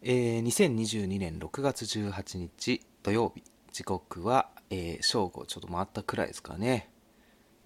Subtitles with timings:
[0.00, 3.42] えー、2022年6月18日土曜日。
[3.72, 6.88] 時刻は、えー、正午ちょっと回ったくらいですかね。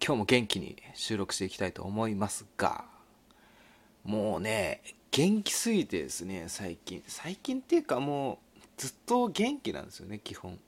[0.02, 2.87] 今日も元気に収録していきたいと思いますが
[4.03, 7.03] もうね元気すぎてですね最近。
[7.06, 10.59] 最近っていうかもうずっと元気なんですよね基本。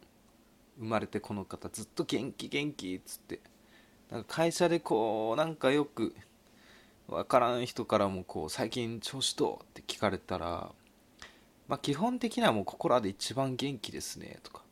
[0.79, 3.41] 生まれてこの方ずっと元気元気っつって。
[4.11, 6.15] なんか会社でこうなんかよく
[7.09, 10.71] 分からん人からもこう最近調子どうって聞かれたら
[11.69, 14.63] まあ基本的にはもうここらで一番元気ですねとか。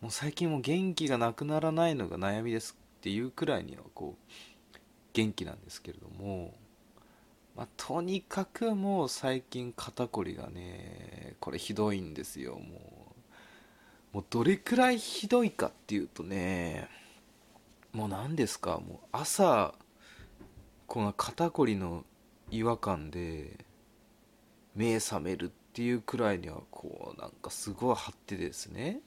[0.00, 4.78] もう最近も元気がなくならないのが悩みですっていうくらいにはこう
[5.12, 6.54] 元気なんですけれども。
[7.56, 12.58] まあ、とにかくもう最近肩こりがねこれひどいんですよも
[14.12, 14.16] う。
[14.16, 16.88] もうどれくらいひどいかっていうとね
[17.92, 19.74] もう何ですかもう朝
[20.86, 22.04] この肩こりの
[22.50, 23.64] 違和感で
[24.74, 29.00] 目覚めるっていうくらいにはこうなんかすごい張ってですね。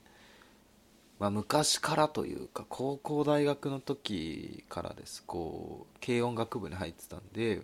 [1.19, 5.23] まあ、昔からというか高校大学の時からです。
[5.23, 7.61] こう軽音楽部に入ってたんで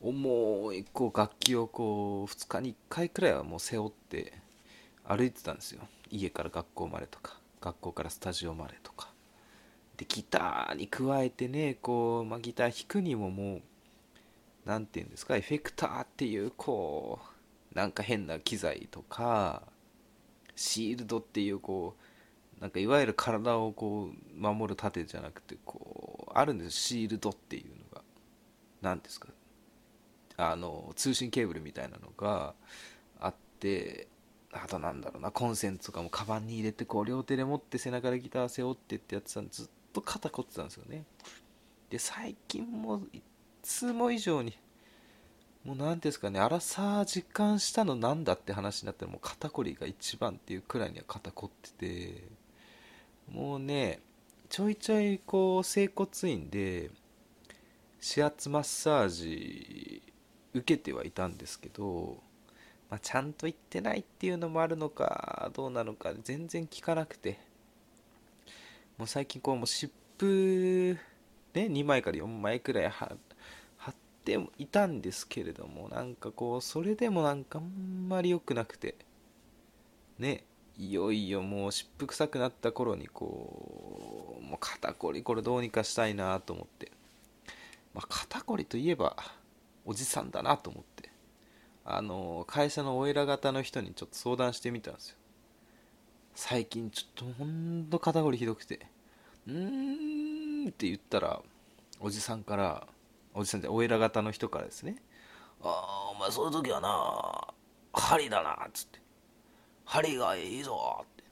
[0.00, 4.32] 重いこう楽器をこう2日に1回くらいはもう背負って
[5.04, 5.82] 歩いてたんですよ。
[6.10, 9.12] 家から学校までとか学校からスタジオまでとか。
[9.96, 13.62] でギターに加えてねこう、まあ、ギター弾くにももう
[14.64, 17.37] 何て言うんですかエフェクターっていうこう
[17.74, 19.62] なんか変な機材とか
[20.56, 21.96] シールドっていうこ
[22.58, 28.02] うなんかいわゆる体をこう守る盾じゃなくてこうあるんですシールドっていうのが。
[28.80, 29.28] 何ですか。
[30.36, 32.54] あの通信ケーブルみたいなのが
[33.18, 34.06] あって
[34.52, 41.04] あとなんだろうなコンセントとかもカバンに入れてこう両手で持って背中でギター背負ってってやってたんずっと肩凝ってたんですよね。
[41.90, 43.20] で最近もい
[43.62, 44.56] つも以上に
[45.64, 52.24] もう何ですかね荒さ実感したのなんだって話になったらもう肩こりが一番っていうくらいには肩凝ってて
[53.30, 54.00] もうね
[54.48, 56.90] ちょいちょいこう整骨院で
[58.00, 60.02] 指圧マッサージ
[60.54, 62.16] 受けてはいたんですけど、
[62.88, 67.48] まあ、ちゃんと行ってないっていうのもあるのかどうなのか全然聞かなくて。
[68.98, 70.98] もう最近こうもう湿布
[71.54, 73.16] ね2枚から4枚くらい貼っ
[74.28, 78.94] ていたんですけれどもなんかこうそれでもなんかあんまり良くなくて
[80.18, 80.44] ね
[80.76, 86.92] いよいよもう湿布臭くなった頃にこうもう肩こりこれどうにかしたいなと思って、
[87.94, 89.16] まあ、肩こりといえば
[89.86, 91.10] おじさんだなと思って
[91.86, 95.16] あの会社のお偉方の人にちょっと相談してみたんですよ。
[96.34, 98.86] 最近ちょっとほんと肩こりひどくて
[99.48, 101.40] うーんって言ったら
[101.98, 102.86] おじさんから
[103.38, 104.96] おじさんってお偉方の人からですね。
[105.62, 107.54] ああお前そういう時はな
[107.92, 108.98] 針だなっつって。
[109.84, 111.22] 針がいいぞって。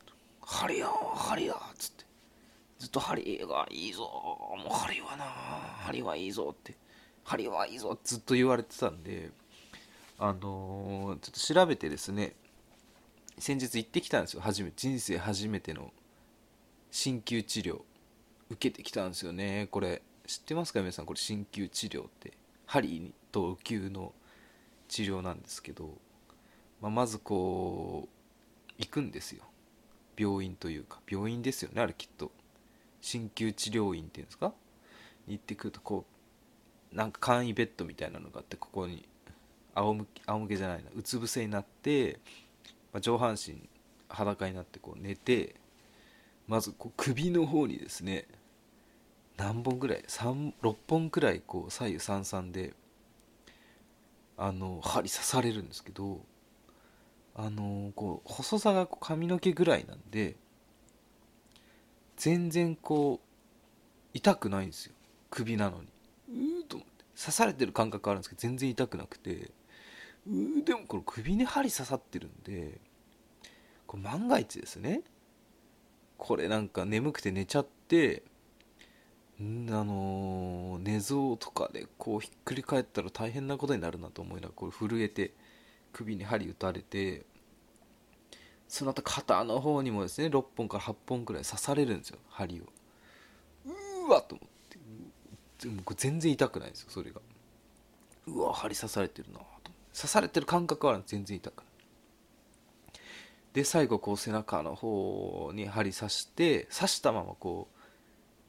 [0.41, 2.05] 針や針やっつって。
[2.78, 6.77] ずっと針がいいぞもう針はな針はいいぞって。
[7.25, 9.31] 針はいいぞずっと言われてたんで
[10.21, 12.37] あのー、ちょっと調べてですね
[13.37, 14.43] 先日行ってきたんですよ。
[14.43, 15.93] 初め人生初めての
[16.93, 17.81] 鍼灸治療
[18.49, 20.03] 受けてきたんですよねこれ。
[20.27, 20.81] 知ってますか？
[20.81, 22.33] 皆さんこれ鍼灸治療って。
[22.67, 24.13] 針と浮灸の
[24.89, 25.99] 治療なんですけど、
[26.81, 29.45] まあ、まずこう行くんですよ。
[30.17, 31.01] 病院というか。
[31.09, 32.33] 病院ですよねあれきっと。
[33.01, 34.53] 鍼灸治療院っていうんですか？
[35.29, 36.05] に行ってくるとこ
[36.93, 39.09] うなんか簡易ベッドみたいなのがあってここに
[39.75, 40.91] 仰向け仰向けじゃないな。
[40.95, 42.19] うつ伏せになって、
[42.93, 43.69] まあ、上半身
[44.09, 45.55] 裸になってこう寝て
[46.49, 48.27] まずこう首の方にですね
[49.37, 52.75] 何本ぐらい？6本くらいこう左右三々で
[54.39, 56.21] あの針刺されるんですけど
[57.35, 60.37] あのこう細さが髪の毛ぐらいなんで
[62.17, 63.27] 全然こう
[64.15, 64.95] 痛くないんですよ。
[65.31, 65.89] 首なのに。
[66.31, 67.05] うーと思って。
[67.19, 69.51] 刺されてる感覚あるんですけど全然痛くなくて。
[70.27, 72.81] うでもこれ首に針刺さってるんで
[73.87, 75.03] これ万が一ですね。
[76.16, 78.22] これなんか眠くて寝ちゃって
[79.38, 79.42] あ
[79.84, 85.33] の、寝相とかでこうひっくり返ったら大変なことになるなと思いながらこれ震えて
[85.92, 87.24] 首に針打たれて
[88.68, 92.65] その後肩の方にもですね6本から8本くらい刺されるんですよ針を。
[94.06, 95.94] うわっと思って。
[95.97, 97.21] 全然痛くないんですよそれが。
[98.27, 99.44] うわ針刺されてるなと
[99.94, 101.66] 刺されてる感覚は全然痛くない。
[103.54, 107.76] で最後こう背中の方に針刺して刺したままこう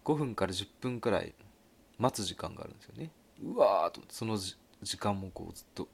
[0.07, 1.33] 5分から10分くらい
[1.97, 3.11] 待つ時間があるんですよね。
[3.43, 5.89] うわーとその時間もこうずっと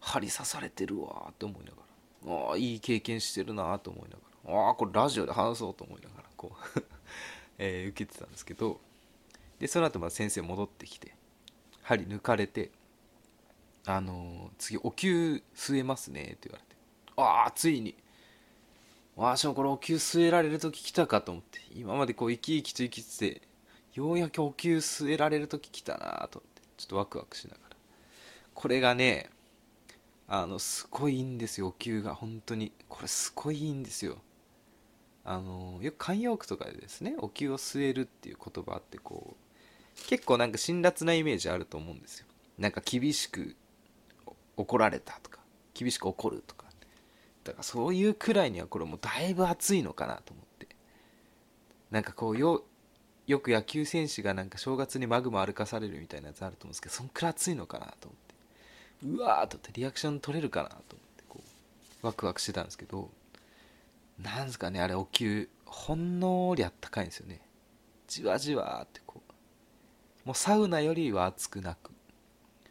[0.00, 1.76] 針刺されてるわって思いなが
[2.26, 2.32] ら。
[2.48, 4.68] ああいい経験してるなと思いながら。
[4.68, 6.84] ああこれラジオで話そうと思いながらこう
[7.58, 8.80] えー、受けてたんですけど。
[9.58, 11.14] でその後まあ先生戻ってきて
[11.82, 12.70] 針抜かれて
[13.84, 16.76] 「あのー、次お灸据えますね」って言われて。
[17.16, 17.94] ああついに
[19.26, 21.60] わしもこれお灸据えられる時来たかと思って。
[21.74, 23.42] 今までこう生き生きと生きてて
[23.92, 26.62] ようやくお灸据えられる時来たなと思って。
[26.78, 27.76] ちょっとワクワクしながら。
[28.54, 29.28] これがね
[30.26, 31.68] あのすごいいいんですよ。
[31.68, 32.72] お灸が本当に。
[32.88, 34.16] これすごいいいんですよ。
[35.22, 42.26] あのよく慣用句とかでですねお灸を据えるっていう言葉ってこう結構なんか辛辣なイメージあると思うんですよ。
[42.58, 43.54] なんか厳しく
[44.56, 45.40] 怒られたとか
[45.74, 46.69] 厳しく怒るとか。
[47.50, 50.68] だかそういうくらいにはこれもうだいぶ熱いのかなと思って。
[51.90, 52.64] なんかこうよ
[53.26, 58.34] よく野球選手がなんか正月にマグマ歩かされるみたいなやつあると思うんですけどそんくらい熱いのかなと思って。
[59.06, 60.86] うわーとってリアクション取れるかなと思っ
[61.16, 61.40] てこ
[62.02, 63.10] うワクワクしてたんですけど
[64.22, 67.40] なんですかねあれお灸ほんのりあったかいんですよね。
[68.08, 71.92] じわじわってこうもうサウナよりは熱くなく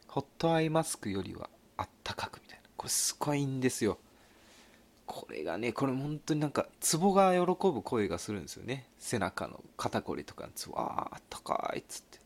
[0.07, 2.69] ホットアイマスクよりはあったかくみたいな。
[2.75, 3.97] これすごいんですよ。
[5.11, 7.39] これがねこれ本当になんかツボが喜
[7.71, 8.85] ぶ声がするんですよね。
[9.00, 12.19] 背中の肩こりとかのツボああったかいっつって。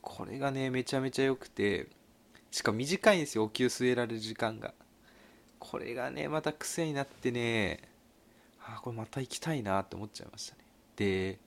[0.00, 1.88] これがねめちゃめちゃ良くて。
[2.52, 3.42] しかも短いんですよ。
[3.42, 4.74] お灸据えられる時間が。
[5.58, 7.80] これがねまた癖になってね。
[8.64, 10.64] あこれまた行きたいなって思っちゃいましたね。
[10.94, 11.40] で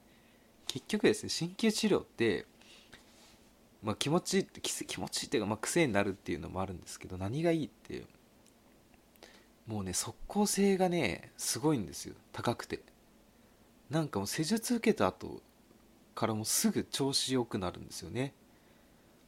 [0.67, 2.45] 結局ですね鍼灸治療って
[3.81, 8.03] まあ、気持ちいいって気持ちいいっていうか、まあ、癖になるっていうのもあるんですけど何がいいって
[9.67, 12.15] もうね即効性がねすごいんですよ。
[12.31, 12.81] 高くて。
[13.89, 15.41] なんかもう施術受けた後
[16.13, 18.33] からもうすぐ調子良くなるんですよね。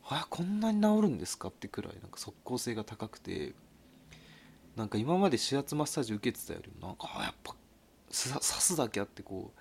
[0.04, 3.54] あこんなに治るんですかってくらいなんか即効性が高くて。
[4.76, 7.54] なんか今まで指圧マッサージ受けてたよりもなんかあやっぱ
[8.12, 9.60] 刺すだけあってこう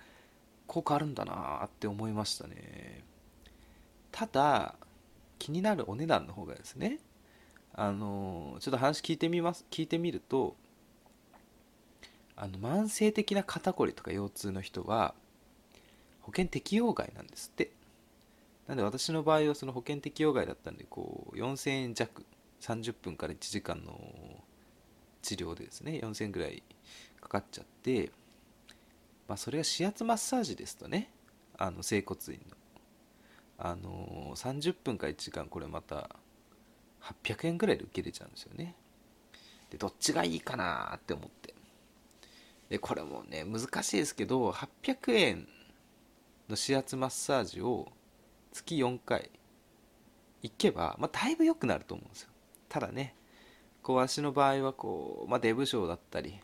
[0.65, 3.03] 効果あるんだなって思いましたね。
[4.11, 4.75] ただ
[5.37, 6.99] 気になるお値段の方がですね
[7.73, 10.55] あのちょっと話聞いてみます聞いてみると
[12.41, 15.13] あの慢性的な肩こりとか腰痛の人は
[16.21, 17.71] 保険適用外なんですって。
[18.67, 22.23] なんで私の場合はその保険適用外だったんでこう4000円弱
[22.61, 23.99] 30分から1時間の
[25.23, 26.61] 治療でですね4000円ぐらい
[27.19, 28.11] かかっちゃって
[29.27, 31.09] まあそれが指圧マッサージですとね
[31.57, 32.55] あの整骨院の。
[33.61, 36.09] あの30分から1時間これまた
[37.01, 38.75] 800円ぐらいで受けれちゃうんですよね。
[39.69, 41.58] でどっちがいいかなって思って。
[42.69, 45.47] でこれもね難しいですけど800円
[46.47, 47.91] の指圧マッサージを
[48.51, 49.29] 月4回
[50.41, 52.29] 行けば、まあ、だいぶ良くなると思うんですよ。
[52.69, 53.15] ただね
[53.81, 56.39] こう足の場合はこう、まあ、デブ症だったり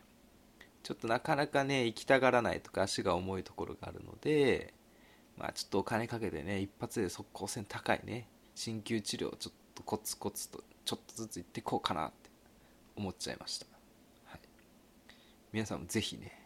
[0.84, 4.74] ちょっとなかなかね行きたがらないとか足が重いところがあるので
[5.38, 12.30] まあちょっとお金かけてね一発で速攻線高いね鍼灸治療ちょっとコツコツとちょっとずつ行ってこうかなって
[12.96, 13.75] 思っちゃいました。
[15.56, 16.38] 皆さんもぜひね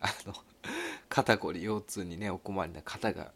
[0.00, 0.34] あの
[1.08, 3.32] 肩こり腰痛にねお困りな方が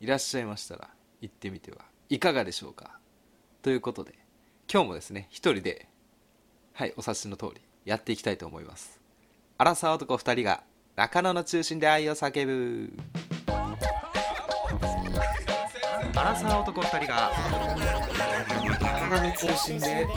[0.00, 0.90] いらっしゃいましたら
[1.20, 2.98] 行ってみてはいかがでしょうか。
[3.62, 4.18] ということで
[4.68, 5.86] 今日もですね一人で
[6.72, 9.00] はいお察しの通りやっていきたいと思います。
[9.58, 10.64] 荒沢男2人が
[10.96, 12.92] 中野の中心で愛を叫ぶ。
[16.16, 17.30] 荒沢男2人が
[18.80, 20.08] 中野の中心で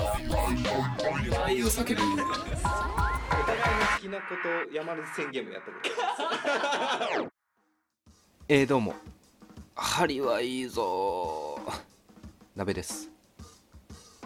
[1.46, 3.07] 愛を叫ぶ。
[3.48, 3.54] 好
[4.02, 7.32] きなこと山根宣言もやったこと
[8.50, 8.94] えー、どうも
[9.74, 11.58] 針はいいぞ
[12.58, 13.10] 鍋です。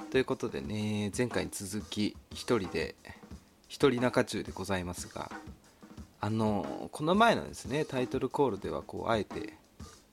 [0.09, 2.95] ということでね前回に続き一人で
[3.67, 5.31] 一人中中でございますが
[6.19, 9.53] あのこの前のですねタイトルコールではこうあえて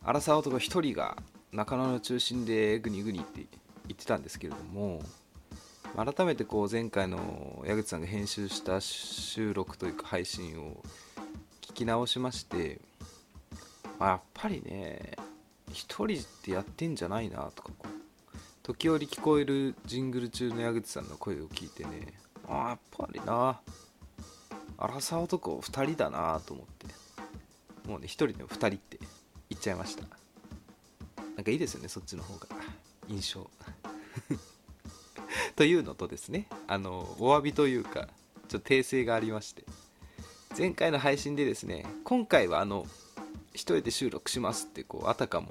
[0.05, 1.17] 荒沢男一人が
[1.53, 3.47] 中野の中心でグニグニって
[3.87, 5.01] 言ってたんですけれども
[5.97, 10.83] 改めてこう前回の矢口さんが編集した収録というか配信を
[11.61, 12.81] 聞き直しまして、
[13.99, 15.17] まあ、やっぱりね
[15.73, 17.71] 一人でやってんじゃないなとか
[18.63, 22.13] 時折聞こえるジングル中の矢口さんの声を聞いてね
[22.49, 23.61] あやっぱりな
[24.77, 26.87] 荒沢男2人だなと思って
[27.89, 28.99] もうね1人でも2人って
[29.51, 30.05] 言っちゃいました。
[31.35, 32.49] なんかいいですよねそっちの方が。
[33.09, 33.49] 印象。
[35.59, 38.07] というのとですねあのお詫びというか
[38.47, 39.65] ちょっと訂正がありまして
[40.57, 45.49] 前回の配信でですね今回はあの1人で収録しますってこうあたかも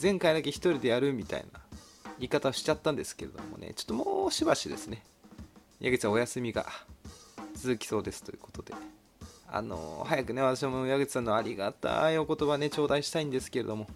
[0.00, 1.60] 前回だけ1人でやるみたいな
[2.20, 5.02] 言い方をしちゃったんですけれどもねちょっともうしばしですね
[5.78, 6.64] 矢口さんお休みが
[7.54, 8.72] 続きそうですということで
[9.46, 13.88] あの早くね私も矢口さんのありがたいお言葉ね頂戴したいんですけれども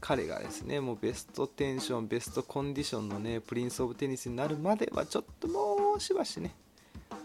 [0.00, 6.54] 彼がですねもうベストテンションベストコンディションのねプリンス・オブ・テニスになるまではちょっともうしばしね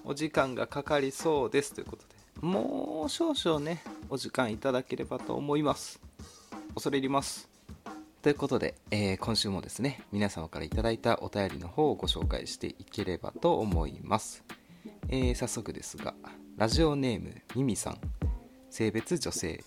[0.03, 1.73] お時間がかかりそうです。
[1.73, 5.99] ということでもう少々ねお時間いただければと思います。
[6.73, 7.49] 恐れ入ります。
[8.21, 14.45] ということで、えー、今週もですね皆様から頂いたお便りの方をご紹介していければと思います、
[15.09, 16.13] えー、早速ですが
[16.55, 17.97] ラジオネームミミさん。
[18.69, 19.63] 性別女性。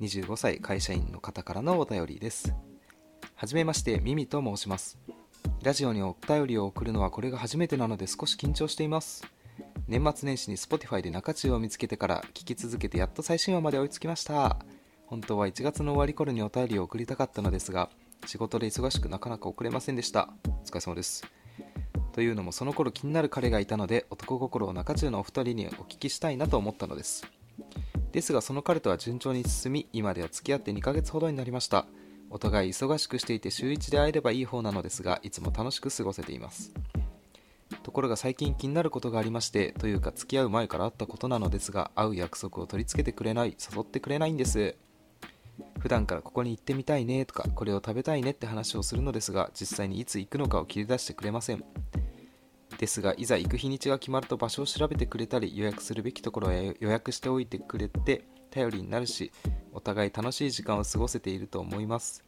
[0.00, 2.54] 25歳会社員の方からのお便りです。
[3.34, 4.98] はじめましてミミと申します。
[5.62, 9.24] ラジオにお便りを送るのはこれが初めてなので少し緊張しています。
[9.88, 14.58] 年末年始に Spotify で中中を見つけてから聞き続けてやっと最新話まで追いつきました。
[15.06, 17.88] 本当は1月の終わり頃にお便りを送りたかったのですが
[18.26, 20.28] 仕事で忙しくなかなか送れませんでした。
[20.46, 21.24] お疲れ様です。
[22.12, 27.26] というのもその頃気になる彼がいたので男心を中中のお二人にお聞きしたいなと思ったのです。
[28.16, 31.84] ですがその彼とは順調に進み今では付き合って2ヶ月ほどになりました。
[32.30, 36.72] お互い忙しくしていて週1で会えればいい方なのですがいつも楽しく過ごせています。
[37.82, 44.76] ところが最近気になることがありましてというか付き合う前からあったことなのですが会う約束を取り付けてくれない誘ってくれないんです。
[45.78, 51.62] 普段からここに行ってみたいねとかこれを食べたいねって話をするのですが実際にいつ行くのかを切り出してくれません。
[52.78, 59.32] ですがいざ行く日にちが決まると場所を調べてくれたり予約するべきところへ予約しておいてくれて頼りになるし
[59.72, 62.24] お互い楽しい時間を過ごせていると思います。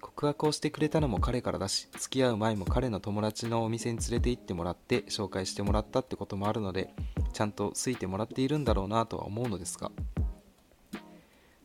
[0.00, 6.90] 告白をしてくれたのも彼からだし付き合う前も彼の友達のお店に連れて行ってもらって紹介してもらったってこともあるので
[7.32, 9.90] ちゃんと好いてもらっているんだろうなとは思うのですが。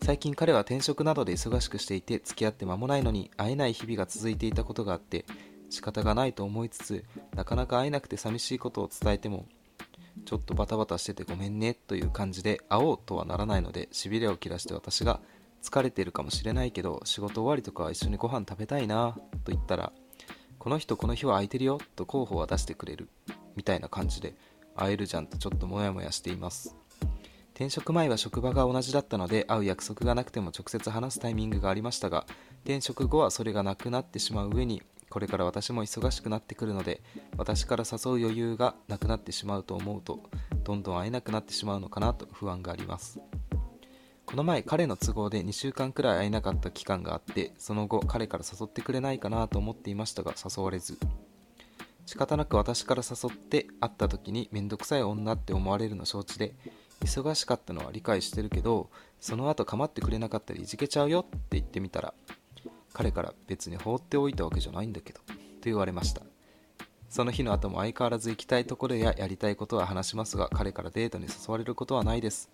[0.04, 5.26] 最近彼は転職などで忙しくしていて付き合って間もないのに会えない日々が続いていたことがあって
[5.74, 9.48] 仕方がないと思いつつなかなか会えなくて寂しいことを伝えても
[10.26, 15.20] ちょっとバタバタしててごめんねという感じで会おうとはならないのでしびれを切らして私が
[15.64, 19.92] 疲れてるかもしれないけど仕事終わりとかは一緒にご飯食べたいなと言ったら
[20.60, 23.10] この人この日は空いてるよと候補は出してくれる
[23.56, 24.36] みたいな感じで
[24.76, 26.76] 会えるじゃんとちょっとモヤモヤしています。
[27.54, 32.26] 転職前は職場が同じだったので会う約束がなくても直接話すタイミングがありましたが
[32.64, 34.82] 転職後はそれがなくなってしまう上に
[35.14, 37.04] これから私も忙しくなってくるので
[37.38, 40.24] 私から誘う余裕がなくなってしまうと思うと
[40.64, 43.20] どんどん会えなくなってしまうのかなと不安があります。
[44.26, 50.98] この前彼の都合で2週間くらい会えなかった期間があってその後彼から誘ってくれないかなと思っていましたが誘われず。
[52.08, 56.56] 仕方なく私から誘って会った時にめんどくさい女って思われるの承知で
[57.02, 58.90] 忙しかったのは理解してるけど
[59.20, 62.14] その後構ってくれなかったりいじけちゃうよって言ってみたら
[62.94, 65.34] 彼から別に放っておいたわけじゃないんだけどと
[65.64, 66.22] 言われました。
[67.10, 72.50] その日の後も相変わらず行きたいところややりたいことは話しますが彼からデートに誘われることはないです。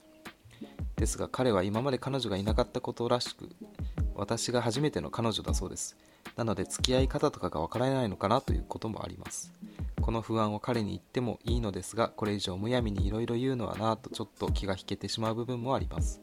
[0.97, 3.49] ですが彼は今まで彼女がいなかったことらしく
[4.15, 5.95] 私が初めての彼女だそうです。
[6.35, 9.53] なので付き合い方とかがわからないのかなということもあります。
[10.01, 16.21] この不安を彼に言ってもいいのですがこれ以上むやみにいろいろ言うのはなぁとちょっと気が引けてしまう部分もあります。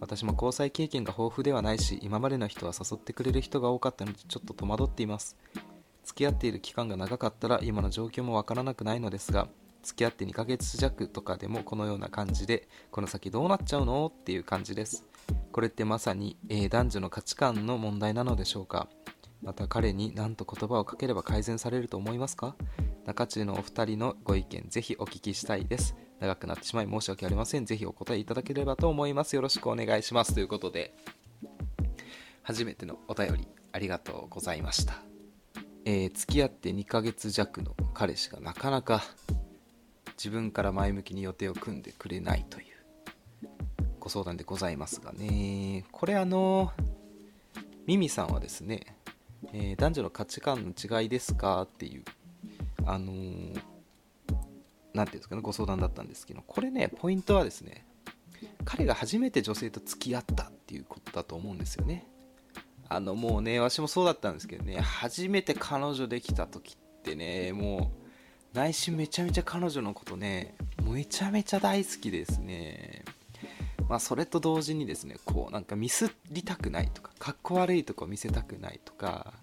[0.00, 5.36] 私も交際経験が豊富ではないし今までの人は誘ってくれる人が多かったのでちょっと戸惑っています。
[6.04, 9.48] 付き合っている期間が長かったら今の状況もわからなくないのですが
[9.82, 14.06] 付き合って2ヶ月弱とかでもこのような感じでこの先どうなっちゃうの？
[14.06, 15.04] っていう感じです。
[15.52, 18.88] これってまさに、えー、男女の価値観の問題なのでしょうか？
[19.42, 22.56] また彼に何と言葉をかければ改善されると思いますか？
[23.06, 25.94] 中中のお二人のご意見ぜひお聞きしたいです。
[26.20, 27.66] 長くなってしまい申し訳ありません。
[27.66, 29.34] ぜひお答えいただければと思います。
[29.34, 30.34] よろしくお願いします。
[30.34, 30.94] ということで
[32.42, 35.02] 初めてのお便りありがとうございました。
[35.84, 39.02] えー、付き合って2ヶ月弱の彼氏がなかなか
[40.18, 43.48] 自分から前向きに予定を組んでくれないという
[43.98, 45.86] ご相談でございますがね。
[45.90, 46.72] これあの
[47.86, 48.94] ミミさんはですね、
[49.54, 51.62] えー、男女の価値観の違いですか？
[51.62, 52.04] っていう
[52.84, 53.62] あのー、
[54.94, 57.86] なんていうんですかね、ご相談だったんですけど、これね、ポイントはですね、
[58.64, 62.06] 彼が初めて女性と付き合ったっていうことだと思うんですよね。
[62.88, 73.04] あの、もうね、私もそうだったんですけどね、初めて彼女できた時ってね、もう、内心めちゃめちゃ彼女のことね、めちゃめちゃ大好きですね。
[73.88, 79.34] まあ、それと同時にですね、こう、なんかミスりたくないとか、かっこ悪いとこ見せたくないとか、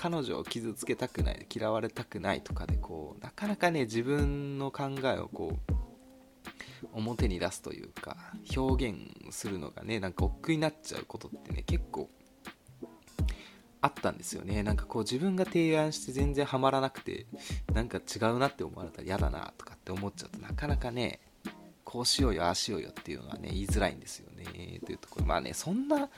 [0.00, 8.16] 彼女を傷つけたくない嫌われたくないとかでこうなかなかね自分の考えをこう表に出すというか
[8.56, 8.96] 表現
[9.28, 12.08] するのがねなんか億劫になっちゃうことってね結構
[13.82, 14.62] あったんですよね。
[14.62, 17.26] なんかこう自分が提案して全然ハマらなくて
[17.74, 21.20] なんか違うなって思われたら嫌だなとかって思っちゃうとなかなかね
[21.84, 24.80] こうしようよああしようよっていうのはね言いづらいんですよね。
[24.86, 25.26] というところ。
[25.26, 26.08] まあねそんな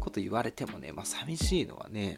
[0.00, 2.16] こと言われてもねまあ寂しいのはね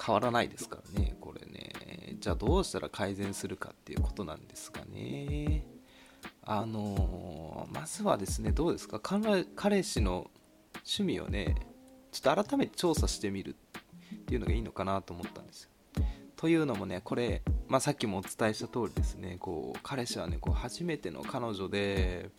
[0.00, 5.64] 変わらないですからねこれねじゃあどうしたら改善するかっていうことなんですがね
[6.42, 9.00] あの、まずはですねどうですか？
[9.00, 10.30] 彼氏の
[10.76, 11.54] 趣味をね
[12.10, 13.54] ちょっと改めて調査してみる
[14.14, 15.70] っていうのがいいのかなと思ったんですよ。
[16.36, 22.30] というのもねこれ、まあ、さっきもお伝えした通りですねこう彼氏はねこう初めての彼女で、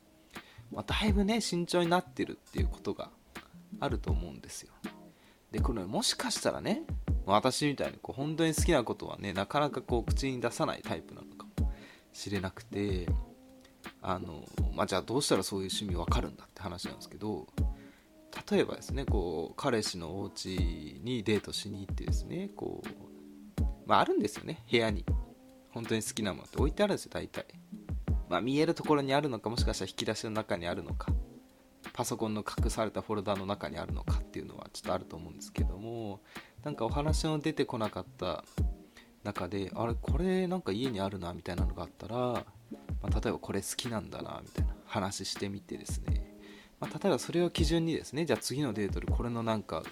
[0.72, 3.10] まあ、だいぶね慎重になってるっていうことが
[3.80, 4.72] あると思うんですよ。
[5.51, 6.84] でこれもしかしたらね
[7.33, 11.71] 私みたいにこう本当に好きなことはねなかなかこう口に出さないタイプなのかも
[12.13, 13.07] しれなくて
[14.01, 14.43] あの、
[14.74, 17.48] まあ、じゃあどうしたらそういう趣味わかるんだって話なんですけど
[18.51, 25.05] 例えばですねこう彼氏のお家にデートしに行ってですねこう、まあ、あるんですよね部屋に。
[25.71, 27.45] 本当に好きなものって置いてあるんですよ大体、
[28.27, 31.13] まあ、見えるところにあるのかもしかしたら引き出しの中にあるのか
[31.93, 36.21] パソコンの隠されたフォルダの中にあるのかっていうのはちょっとあると思うんですけども
[36.63, 38.44] なんかお話の出てこなかった
[39.24, 42.44] 中であれこれなんか家にあるなみたいなのがあったら、ま
[43.04, 46.38] あ、例えばこれ好きなんだなみたいな話してみてですね。
[46.80, 49.84] まあ、例えばそれを基準にですねじゃあ次のデートでこれのなんか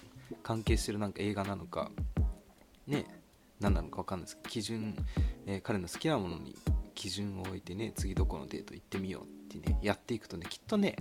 [0.42, 1.90] 関係してるなんか映画なのか
[2.86, 3.04] ね
[3.60, 4.96] 何なのか分かんないですけど基準、
[5.46, 6.56] えー、彼の好きなものに
[6.94, 10.96] 基準を置いてね次どこのデート行ってみようってねやっていくとねきっとね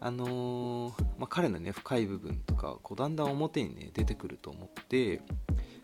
[0.00, 5.20] あのー、まあ、彼のね深い部分とかこうだんだん表にね出てくると思って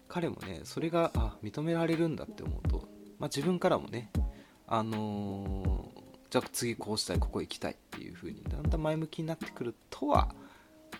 [0.09, 4.11] 彼もねそれがあ認められるんだって思うと、まあ、自分からもね
[4.67, 10.35] あのーじゃあ次こうしたいここ行きたいっていう風にだんだん前向きになってくるとは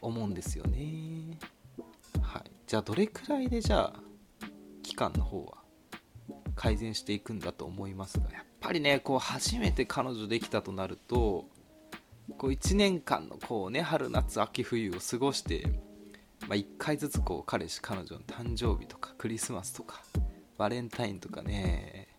[0.01, 1.39] 思うんですよね。
[2.23, 2.51] はい。
[2.67, 4.01] じゃあどれくらいでじゃあ
[4.83, 5.59] 期間の方は
[6.55, 11.47] 改善していくんだと思いますがやっぱりねこう初めて彼女できたとなると
[12.39, 15.67] こう1年間のこうね春夏秋冬を過ごして、
[16.49, 20.03] まあ、1回ずつこう彼氏彼女の誕生日とかクリスマスとか
[20.59, 22.17] バレンタインとかね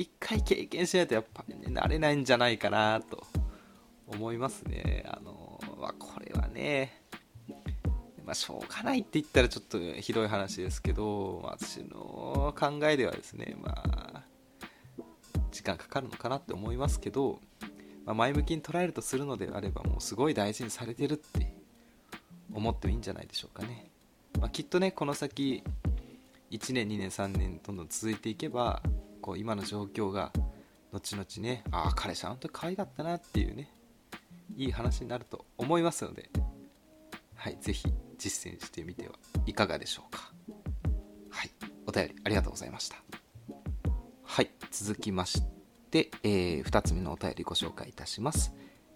[0.00, 3.26] 一回経験しないとやっぱりね、慣れないんじゃないかなと
[4.06, 5.04] 思いますね。
[5.08, 7.02] あの、まあ、これはね、
[8.22, 14.22] まあ、しょうがないって言ったらちょっとひどい話ですけど、私の考えではですね、まあ、
[15.50, 17.40] 時間かかるのかなって思いますけど、
[18.06, 21.54] まあ、前向きに捉えるとするのであれば、もうすごい大事にされてるって
[22.54, 23.90] 思ってもいいんじゃないでしょうかね。
[24.40, 25.62] まあ、きっとね、この先、
[26.50, 28.82] 1年、2年、3年どんどん続いていけば、
[29.26, 30.32] こう今の状況が
[30.92, 33.68] 後々ねああ彼氏あの時可愛かったなっていうね
[34.56, 36.30] いい話になると思いますので
[37.34, 39.14] はい是非実践してみては
[39.46, 40.32] いかがでしょうか。
[41.28, 41.50] はい
[41.86, 42.96] お便りありがとうございました。
[44.22, 45.55] はい続きまして、
[45.90, 48.52] でえー、2つ目のお便りご紹介いたします、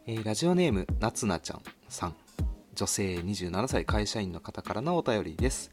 [0.07, 2.17] えー、ラジオネームなつなちゃんさん。
[2.75, 5.71] 女性27歳会社員の方からのお便りです。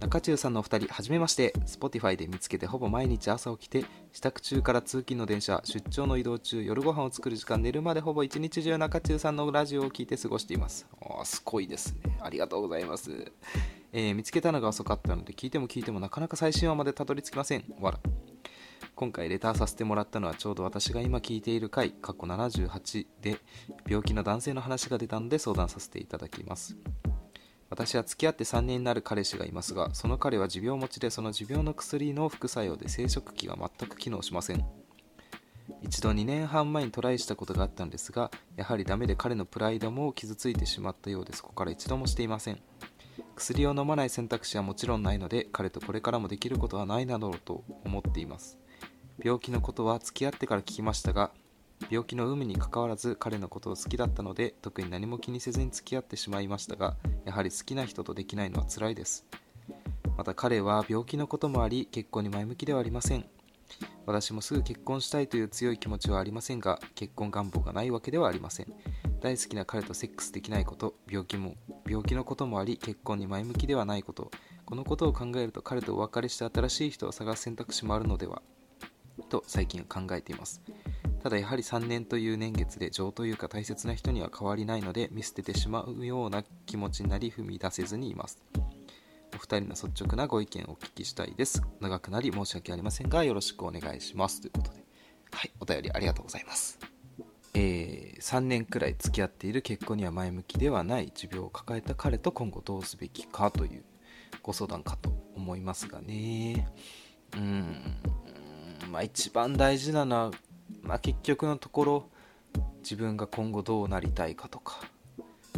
[0.00, 1.54] 中中さんのお二人はじめまして。
[1.64, 10.86] Spotify で見つけてほぼ毎日朝起きて支度中から通勤の電車出張の移動中夜ご飯を作る時間寝るまでほぼ一日中中中さんのラジオを聞いて過ごしています。
[11.00, 12.18] あすごいですね。
[12.20, 13.32] ありがとうございます、
[13.92, 17.64] えー、見つけたのが遅かったので聞いても聞いてもなかなか最新話までたどり着きません。
[17.80, 18.00] わら
[18.96, 23.36] 今回レターさせてもらったのはちょうど私が今聞いている回過去78で
[23.86, 26.78] 病気の男性の話が出たので相談させていただきます。
[27.68, 34.64] 私は付き合って3年になる彼氏がいますがその彼は持病持ちでその持病の薬の副作用で生殖器が全く機能しません。
[35.82, 42.62] 一度2年半前にトライしたことがあったんですがやはりダメで彼のプライドも傷ついてしまったようでそこから一度もしていません。
[43.34, 48.58] 薬を飲まない選択肢はもちろんないので彼とこれからもできることはないなどと思っています。
[49.22, 51.30] 病気のことは付き合ってから聞きましたが
[51.90, 59.26] 病気の有無にかかわらず彼のことを好きだったので特に何も気にせずに付き合ってしまいましたがやはり好きな人とできないのは辛いです。
[60.16, 63.26] また彼は病気のこともあり結婚に前向きではありません。
[64.06, 68.72] 私もすぐ結婚したいという強い気持ちはありませんが結婚願望がないわけではありません。
[69.20, 71.54] 大好きな彼とセックスできないこと病気も
[71.86, 74.30] 病気のこともあり結婚に前向きではないこと。
[74.64, 78.40] このことを考えると彼とお別れして新しい人を探す選択肢もあるのでは。
[79.24, 80.62] と最近考えています。
[81.22, 88.42] ただやはり3年という年月で情というか大切な人には変わりないので見捨ててしまうような気持ちになり踏み出せずにいます。
[89.34, 91.62] お二人の率直なご意見をお聞きしたいです。
[91.80, 94.40] 長くなり申し訳ありませんがよろしくお願いします。
[94.40, 94.86] ということで。
[95.32, 96.78] はいお便りありがとうございます。
[97.54, 103.84] えー、3年くらい付き合っている結婚には前向きではない持病を抱えた彼と今後どうすべきかという
[104.42, 106.68] ご相談かと思いますがね。
[107.34, 107.96] うん。
[108.90, 110.30] まあ一番大事なのは、
[110.82, 112.08] まあ、結局のところ
[112.80, 114.80] 自分が今後どうなりたいかとか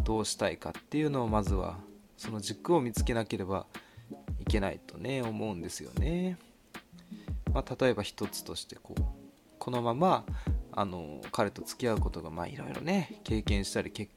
[0.05, 1.77] どうしたいかっていうのをまずは
[2.17, 3.67] その軸を見つけなければ
[4.41, 6.39] いけないとね思うんですよね。
[7.53, 9.03] まあ、例えば一つとしてこう
[9.59, 10.25] このまま
[10.73, 14.09] あの彼と付き合うことがまあいろいろね経験したり考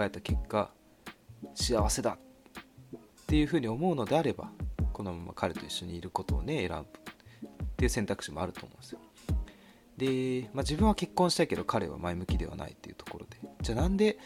[0.00, 0.70] えた結果
[1.54, 4.50] 幸せだっていうふうに思うのであれば
[4.92, 7.09] このまま彼と一緒にいることをね選ぶ
[7.80, 8.98] っていう選択肢もあると思うんですよ。
[9.96, 13.38] で、まあ、自分は結婚したいけど彼は前向きではないっていうところで。
[13.62, 14.18] じゃあなんで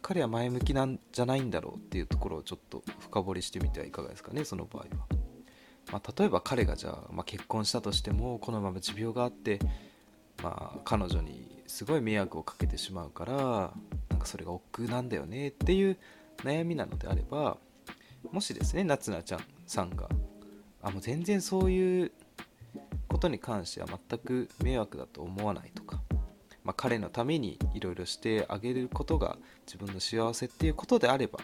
[0.00, 4.88] 彼は前向きなんじゃないんだろうっていうところをちょっと深掘りしてみてはいかがですかねその場合は、
[5.92, 9.58] まあ、例えば彼がじゃあ、まあ、結婚したとしてもこのまま持病があって、
[10.42, 13.34] まあ、彼女にすごい迷惑をかけてしまうから
[14.08, 15.98] なんかそれが億劫なんだよねっていう
[16.38, 17.58] 悩みなのであれば
[18.30, 20.08] もしですね夏菜ちゃんさんが
[20.82, 22.12] あもう全然そういう
[23.12, 26.00] ことに関しては全く迷惑だと思わないとか
[26.64, 31.40] まあ、彼のためにいろいろしてあげることが自分の幸せっていうことであれば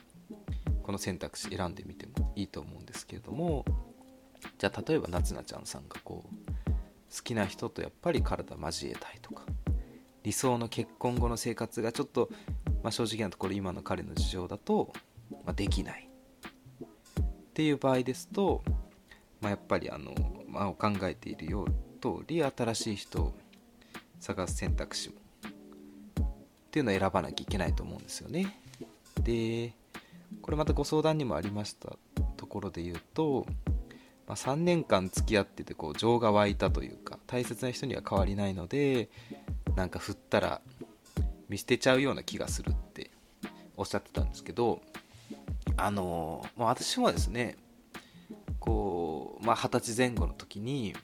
[0.82, 3.64] この選択肢選んでみてもいいと思うんですけれども
[4.58, 6.30] じゃあ例えば夏菜ちゃんさんがこう
[7.14, 9.44] 好きな人とやっぱり体交えたいとか
[10.22, 12.28] 理想の結婚後の生活がちょっと、
[12.82, 14.92] まあ、正直なところ今の彼の事情だと、
[15.30, 16.08] まあ、できない。
[16.80, 18.62] っていう場合ですと、
[19.40, 20.14] まあ、やっぱりあの、
[20.58, 21.68] まあ、考えているよう
[22.00, 23.34] 通り新しい人を
[24.18, 25.14] 探す選択肢も
[26.20, 28.58] っていうのを選ばなきゃいけないと思うんですよね。
[29.22, 29.72] で
[30.42, 31.96] これまたご相談にもありました
[32.36, 33.46] ところで言うと、
[34.26, 39.08] まあ、3年間付き合っててこう情が湧いたというか大切な人には変わりないので
[39.76, 40.60] なんか振ったら
[41.48, 43.10] 見捨てちゃうような気がするって
[43.76, 44.82] おっしゃってたんですけど
[45.76, 47.56] あのまあ、私もですね
[49.48, 50.94] まあ二十歳前後の時に、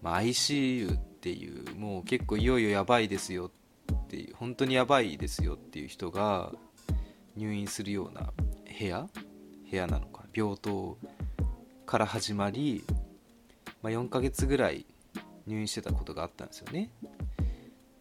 [0.00, 3.50] まあ、ICU っていうもう結構いよいよやばいですよ
[3.92, 6.50] っていう本当にやばいですよっていう人が
[7.36, 8.32] 入院するような
[8.80, 9.06] 部屋
[9.70, 10.96] 部屋なのか病棟
[11.84, 12.84] から始まり、
[13.82, 14.86] まあ、4ヶ月ぐらい
[15.46, 16.88] 入院してたことがあったんですよね。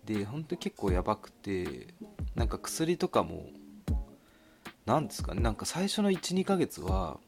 [0.05, 1.87] で本当に結構やばくて
[2.35, 3.47] なんか薬とかも
[4.85, 7.19] 何ですかねなんか最初の12ヶ月は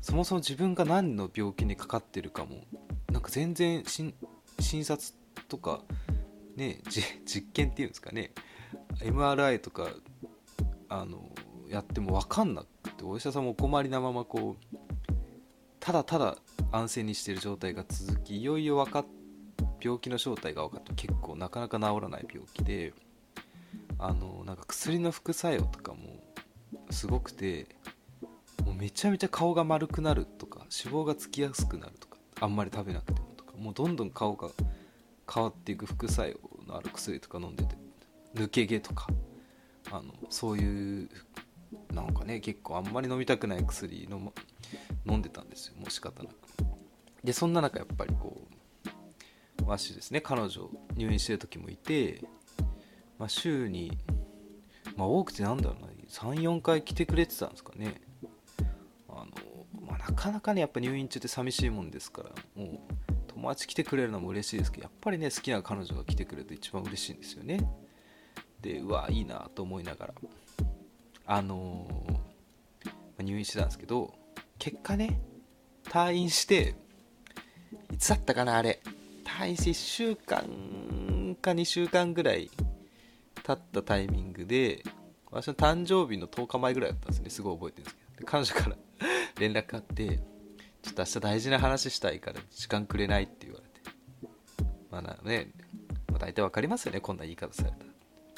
[0.00, 2.64] そもそも自分が何の病気にかかってるかも
[3.10, 5.12] なんか全然診察
[5.48, 5.82] とか、
[6.56, 6.80] ね、
[7.24, 8.32] 実験っていうんですかね
[9.00, 9.88] MRI とか
[10.88, 11.30] あの
[11.68, 14.76] やっても分かんなくてお医者さんもお困りなままこう
[15.78, 16.36] ただただ
[16.72, 19.04] 安静にしてる状態が続きいよいよ分か
[19.80, 22.92] 病気の正体が分かって結構なかなか治らない病気で
[23.98, 25.98] あのなんか薬の副作用とかも
[26.90, 27.66] すごくて
[28.80, 34.48] めちゃめちゃ顔が丸くなるとか脂肪がつきやすくなるとかあんまり食べなくてもとかもうどんどん顔が
[35.32, 37.76] 変わっていく副作用のある薬とか飲んでて
[38.34, 39.08] 抜け毛とか
[39.90, 41.10] あのそういう
[41.92, 44.32] なんかね結構あんまり飲みたくない薬の
[45.06, 46.34] 飲んでたんですよもう仕方なく。
[47.22, 48.48] でそんな中やっぱりこ
[49.62, 52.24] うわしですね彼女入院してる時もいて、
[53.18, 53.92] まあ、週に
[54.96, 58.00] まあ多くてなんだろうな34回来てくれてたんですかね、
[60.20, 62.78] かなかねやっぱ入院中って寂しいもんですからもう
[63.28, 67.66] 友達来てくれるのも嬉しいですけどやっぱりね好きな彼女が来てくれると一番嬉しいんですよね。
[68.60, 70.14] でうわいいなと思いながら。
[71.24, 74.12] あのー、入院してたんですけど
[74.58, 75.20] 結果ね
[75.84, 76.74] 退院して
[77.90, 78.82] いつだったかなあれ。
[79.24, 82.50] 退院して1週間か2週間ぐらい
[83.42, 84.82] 経ったタイミングで
[85.30, 87.30] 私の誕生日の10日前ぐらいだったんですね。
[87.30, 88.26] すごい覚えてるんですけど。
[88.26, 88.76] 彼女から
[89.40, 90.20] 連絡あって
[90.82, 93.70] ちょっと明日大事な話したいから時間くれないって言われて。
[94.90, 95.50] まあなね、
[96.08, 97.90] まあ、大体わかりますよね、こんな言い方されたら。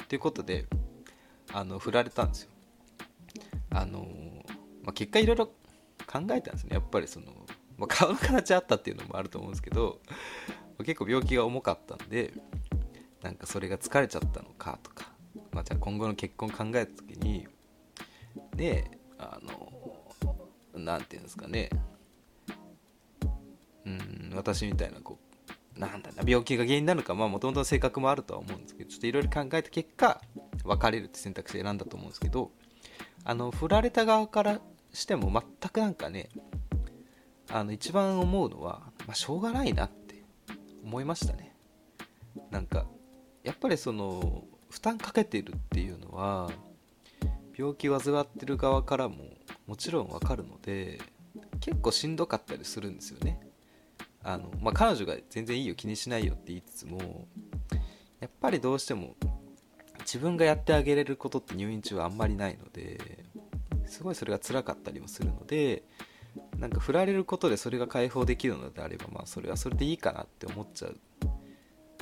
[0.07, 0.65] ということで、
[1.51, 2.49] あの、振られたんですよ。
[3.71, 4.07] あの、
[4.83, 5.53] まあ、結果いろいろ考
[6.31, 6.75] えたんですね。
[6.75, 7.27] やっぱりその、
[7.77, 9.99] まあ、顔の形あったっていうのもあると思うんですけど、
[10.79, 12.33] 結構病気が重かったんで、
[13.21, 15.11] なんかそれが疲れちゃったのかとか、
[15.51, 17.47] まあ、じゃあ今後の結婚考えた時に、
[18.55, 19.82] で、あの、
[20.73, 21.69] なんていうんですかね、
[23.85, 25.19] うん私みたいなこ
[25.77, 30.21] うなんだな病気が原因なるかまあもともとの性格もあるとは思うんですけどちょっといろいろ考えた結果
[30.63, 32.51] 別れるって選択肢選んだと思うんですけど
[33.23, 34.59] あの振られた側から
[34.93, 36.29] しても全くなんかね
[37.49, 40.23] あの一番思うのは、まあ、しょうがないなって
[40.83, 41.55] 思いましたね。
[42.49, 42.85] なんか
[43.43, 46.49] やっぱりその負担かけてるっていうのは
[47.55, 49.25] 病気患ってる側からも
[49.67, 50.99] もちろんわかるので
[51.59, 53.39] 結構しんどかったりするんですよね。
[54.23, 57.27] あの、まあ、彼女が全然いいよ気にしないよって言いつつも
[58.19, 59.15] やっぱりどうしても
[59.99, 63.25] 自分がやってあげれることって入院中はあんまりないので
[63.85, 65.83] すごいそれが辛かったりもするので
[66.57, 70.97] なんか振られることでそれが解放できるのであればまあそれはそれでいいかなって思っちゃう。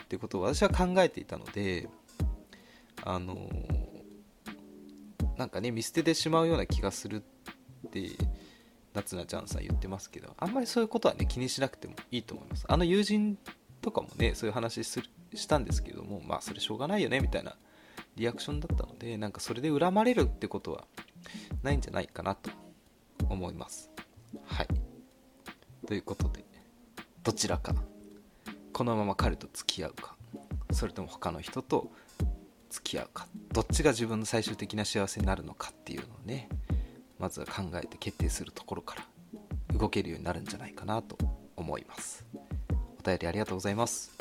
[0.01, 1.87] ってことを私は考えていたので
[3.03, 3.49] あの
[5.37, 7.31] なんかね見捨ててしまうような気がするって
[8.93, 12.65] 夏菜ちゃんさん言ってますけどあんまりそういうことはね気にしなくてもいいと思います。
[12.67, 13.37] あの友人
[13.81, 17.55] とかもねそういう話するしたんですけどもまあそれしょうがないよねみたいな
[18.15, 20.85] リアクションだったのでなんかそれで恨まれるってことは
[21.63, 22.51] ないんじゃないかなと
[23.29, 23.89] 思います。
[24.45, 24.67] はい。
[25.87, 26.45] ということで
[27.23, 27.75] どちらか
[28.73, 30.15] このまま彼と付き合うか
[30.71, 31.91] それとも他の人と
[32.69, 36.47] 付き合うかどっちが自分の最終的な幸せになるのかっていうのをね
[37.21, 41.17] まずは考えて決定するところから動けるようになるんじゃないかなと
[41.55, 42.25] 思います。
[42.99, 44.15] お便りありがとうございます、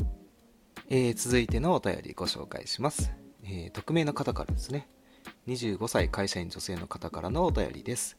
[0.88, 3.12] えー、続いてのお便りご紹介します、
[3.44, 4.86] えー、匿名の方からですね。
[5.48, 8.18] 25歳会社員女性の方からのお便りです。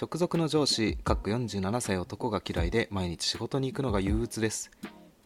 [0.00, 4.70] 直属の上司、各47歳男が嫌いで毎日仕事に行くのが憂鬱です。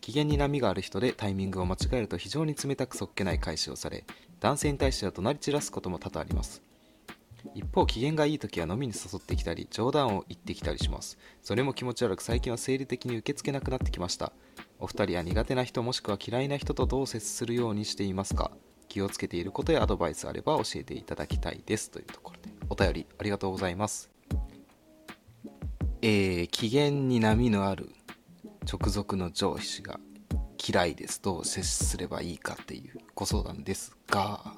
[0.01, 4.05] 機嫌に波がある人でタイミングを間違えると非常に冷たくそっけない返しをされ、
[4.41, 6.63] 男性に対しては怒鳴り散らすことも多々あります。
[7.55, 11.19] 一方、機嫌がいい時は飲みに誘ってきたり、冗談を言ってきたりします。
[11.43, 14.33] それも気持ち悪く最近は生理的に受け付けなくなってきました。
[14.79, 18.51] お二人は苦手な人もしくは嫌いな人とどう接するようにしていますか？
[18.89, 21.91] 気をつけていることやアドバイスあれば教えていただきたいです。
[21.91, 24.11] というところで、お便りありがとうございます。
[26.03, 27.91] えー、機嫌に波のある
[28.71, 30.01] 直属の上司が
[30.65, 34.55] 嫌いですどう接すればいいかっていうご相談ですが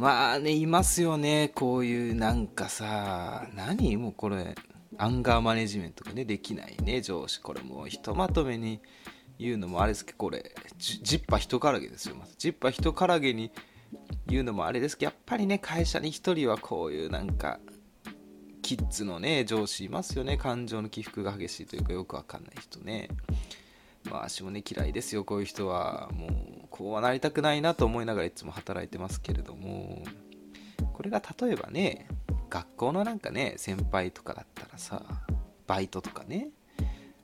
[0.00, 1.52] まあねいますよね。
[1.54, 4.54] こういうなんかさ何もうこれ
[4.96, 7.02] アンガーマネジメントがねできないね。
[7.02, 8.80] 上司これもうひとまとめに
[9.38, 12.16] 言うのもあれですけどこれジッパ人からげですよ。
[12.16, 13.52] まジッパ人からげに
[14.26, 17.60] 言うのもあれですけどやっぱりね会社に1人はこういうなんか
[18.62, 20.38] キッズのね上司いますよね。
[20.38, 23.08] 感情の起伏が激しいというかよくわかんない人ね。
[24.04, 26.08] まあ私もね嫌いですよこういう人は。
[26.12, 26.30] もう
[26.70, 30.04] こうはなりたくないなと思いながらいつも働いてますけれども。
[30.92, 32.06] これが例えばね
[32.50, 35.02] 学校のなんかね先輩とかだったらさ
[35.66, 36.48] バイトとかね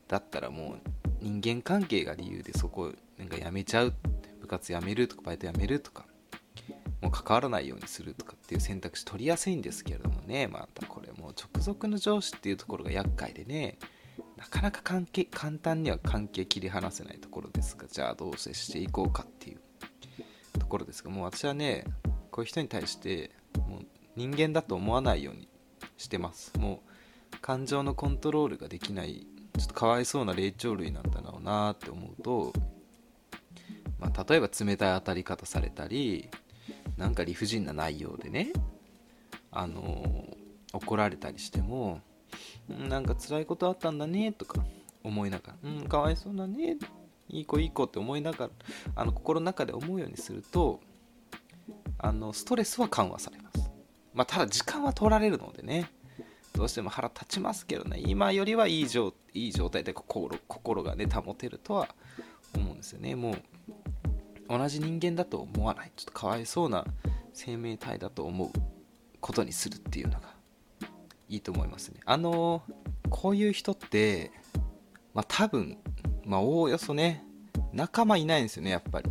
[0.08, 3.92] だったらもう人間関係が理由でそこなんか辞めちゃう
[4.40, 6.06] 部活辞めるとかバイト辞めるとか
[7.02, 10.48] もう関わらないようにするとかっていう選択肢取りやすいんですけれどもね。
[10.48, 13.78] またこれもう直属の上司っていうところが厄介でね。
[14.50, 19.60] かなか関係簡単には関係切り離せないところですがじゃあどう接していこうかっていう
[20.58, 21.84] ところですがもう私はね
[22.30, 23.30] こういう人に対して
[23.68, 25.48] もう人間だと思わないように
[25.96, 26.52] してます。
[26.58, 26.82] も
[27.34, 29.26] う感情のコントロールができない
[29.58, 32.52] ちょっとかわいそうな霊長類なんだろうなって思うと、
[33.98, 36.28] まあ、例えば冷たい当たり方されたり
[36.96, 38.52] なんか理不尽な内容でね
[39.50, 40.26] あの
[40.72, 42.00] 怒られたりしても
[42.68, 44.64] なんか辛いことあったんだねとか
[45.02, 45.70] 思いながら。
[45.70, 46.76] うんかわいそうだね
[47.28, 48.50] いい子いい子って思いながら
[48.94, 50.80] あの心の中で思うようにすると
[51.98, 53.70] あのストレスは緩和されます。
[54.14, 55.90] まあただ時間は取られるのでね。
[56.54, 58.00] どうしても腹立ちますけどね。
[58.00, 61.94] 今よりはいい状いい状態で心心がね保てるとは
[62.54, 63.14] 思うんですよね。
[63.14, 63.36] もう
[64.48, 65.92] 同じ人間だと思わない。
[65.94, 66.86] ちょっとかわいそうな
[67.34, 68.50] 生命体だと思う
[69.20, 70.35] ことにするっていうのが
[71.28, 72.00] いいと思いますね。
[72.04, 72.62] あの
[73.10, 74.30] こういう人って
[75.14, 75.78] まあ多分
[76.24, 77.24] まあおおよそね
[77.72, 79.10] 仲間いないんですよねやっぱり。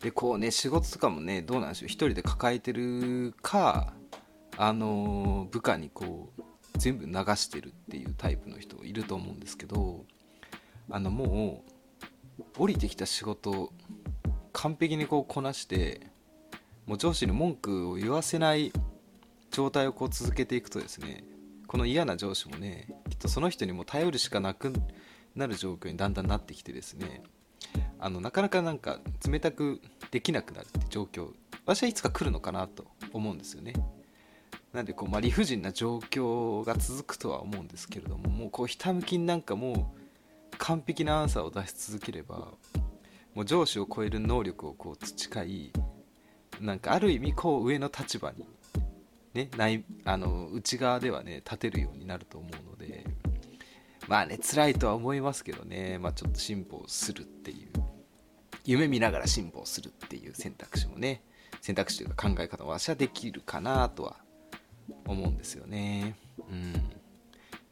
[0.00, 3.94] でこうね仕事とかもねどうなんでしょう1人で抱えてるか
[4.56, 6.42] あの部下にこう
[6.78, 10.04] 全部流してるっていうタイプの人いると思うんですけど
[10.90, 11.64] あのも
[12.38, 13.72] う降りてきた仕事
[14.52, 16.06] 完璧にこうこなして
[16.86, 18.72] もう上司に文句を言わせない
[19.50, 21.24] 状態をこう続けていくとですね
[21.76, 24.72] この嫌な上司もねきっとその人にも頼るしかなく
[25.34, 27.22] なる状況にだんだんなってきてですね。
[27.98, 28.98] あのなかなかなんか
[29.30, 31.32] 冷たくできなくなるって状況。
[31.66, 33.74] 私はいつか来るのかなと思うんですよね。
[34.72, 39.92] なんでこう、まあ、理不尽な状況が続くとは思うんですけれどももうこうひたむきになんかも
[40.52, 42.52] う完璧なアンサーを出し続ければ
[43.34, 45.74] もう上司を超える能力をこう培い
[46.58, 48.48] なんかある意味こう上の立場に、
[49.36, 53.04] ね、ないあの内側ではね立てるようになると思うので
[54.08, 57.68] まあね辛いとは思いますけどね、まあ、ちょっと進歩するっていう
[58.64, 61.22] 夢見ながら進歩するっていう選択肢もね
[61.60, 64.16] 選択肢というか考え方も私はできるかなとは
[65.06, 66.14] 思うんですよね。
[66.38, 66.72] うん。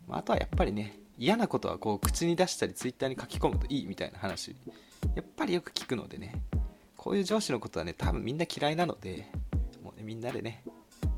[0.09, 4.55] まあ、あとはやっぱりね嫌なことはこう口に出したりツイッターに書き込むといいみたいな話
[5.15, 6.43] やっぱりよく聞くのでね
[6.97, 9.31] こういう上司のことはね多分みんな嫌いなので
[9.83, 10.65] もうねみんなでね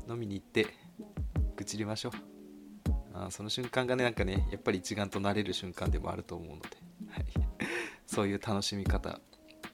[0.07, 0.67] 飲みに行って
[1.55, 2.11] 愚痴りましょう。
[3.13, 6.69] あその瞬間がねなんかねやっぱり一丸となれる瞬間でもあると思うので、
[7.09, 7.25] はい、
[8.05, 9.19] そういう楽しみ方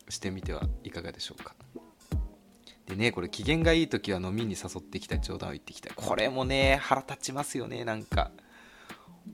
[0.10, 1.56] してみてはいかがでしょうか。
[2.86, 8.32] でねこれ機嫌がいい時は飲みに誘ってきた冗談を言ってきたこれもね腹立ちますよねなんか。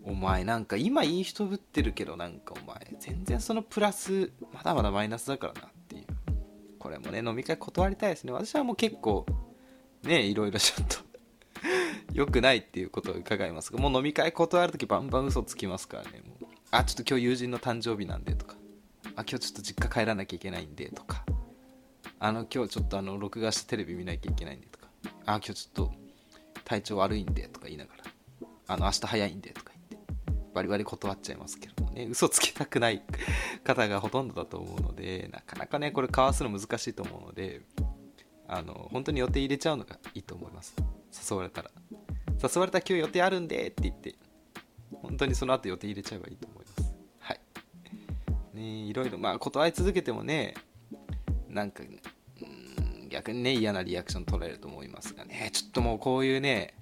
[0.03, 6.05] お前なんか今いい人ぶってるけどなんかお前全然そのプラスまだまだマイナスだからなっていう。
[6.77, 8.31] これもね飲み会断りたいですね。
[8.31, 9.25] 私はもう結構
[10.03, 10.97] ねいろいろちょっと
[12.13, 16.49] 良くないっていうことを伺いますがもう飲み会断るときバンバン嘘つきますからねもう。
[16.71, 18.55] あちょっと今日友人の誕生日なんでとか。
[19.15, 21.25] あ今日ちょっと実家帰らなきゃいけないんでとか。
[22.19, 24.87] あの今日ちょっとあの録画したテレビ見なきゃいけないんでとか。
[25.25, 25.93] あ今日ちょっと
[26.65, 28.03] 体調悪いんでとか言いながら。
[28.67, 30.13] あの明日早いんでとか言って。
[30.53, 32.07] バリバリ断っちゃいますけどもね。
[32.09, 33.03] 嘘つきたくない
[33.63, 37.61] 方がほとんどだと思うのでなかなかねこれ交わすの難しいと思うので
[38.51, 40.75] あの本当に予定入れちゃうのがいいと思います。
[41.29, 41.71] 誘われたら。
[42.41, 44.15] 誘われたら今日予定あるんでって言って。
[44.91, 46.95] 本当にその後予定入れちゃえばいいと思います。
[47.19, 47.39] はい。
[48.55, 49.19] ねいろいろ。
[49.19, 50.55] まあ断り続けてもね
[51.47, 55.51] なんかうん逆にね嫌なリアクション取られると思いますがね。
[55.53, 56.73] ちょっともうこういうね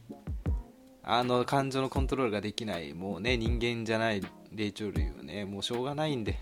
[1.04, 2.94] あの感情のコントロールができない。
[2.94, 4.22] もうね人間じゃない
[4.54, 6.40] 霊長類はねもうしょうがないんで。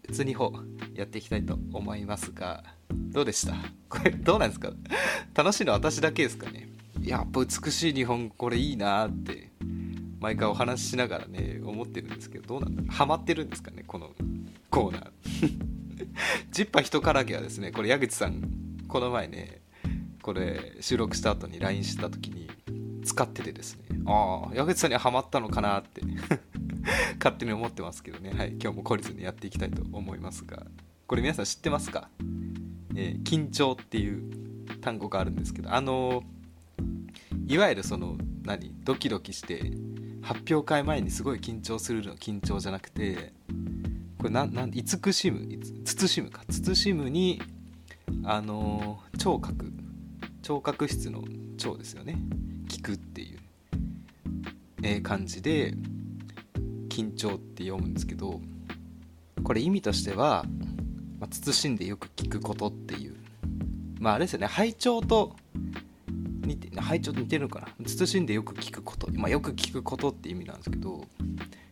[0.06, 0.52] 普通に方
[0.94, 3.54] やっていきたいと思いますがどうでした？
[3.88, 4.70] これどうなんですか？
[5.34, 6.68] 楽しいのは私だけですかね？
[7.02, 9.50] やっぱ美しい日本これいいなって
[10.20, 12.92] 毎回お話ししながらね思ってるんですけどどうなんだ？
[12.92, 13.82] ハマってるんですかね？
[13.86, 14.10] この
[14.70, 15.10] コーナー。
[16.52, 19.60] ジッパー人からげはですねこれ矢口さんこの前ね
[20.22, 22.48] これ収録した後に LINE した時に
[23.04, 23.83] 使っててですね。
[24.06, 26.02] ああ矢口さんにはハマったのかなって
[27.18, 28.30] 勝手に思ってますけどね。
[28.30, 30.66] はい今日も懲りずにやっていきたいと思いますが。
[31.06, 32.08] これ皆さん知ってますか、
[32.94, 34.22] えー、緊張っていう
[34.80, 36.34] 単語があるんですけどあのー
[37.46, 39.72] いわゆるその何ドキドキして
[40.22, 43.34] 発表会前にすごい緊張するの緊張じゃなくて
[44.18, 45.46] これななん慈しむ
[45.84, 46.42] 慎むか。
[46.48, 47.42] 慎むに
[48.24, 49.70] あの聴覚。
[50.42, 51.22] 聴覚室の
[51.58, 52.16] 聴ですよね。
[52.68, 52.92] 聞く。
[52.92, 53.13] って、
[54.86, 55.74] え、感じで
[56.88, 58.40] 緊張って読むんですけど
[59.42, 60.44] これ意味としては、
[61.18, 63.16] まあ、慎んでよく聞くことっていう。
[63.98, 65.34] まああれですよね拝聴と
[66.44, 67.88] 似てはいちょっと似てるのかな？
[67.88, 71.06] 慎んでよく聞くこと、まあ、よく聞くことって意味なんですけど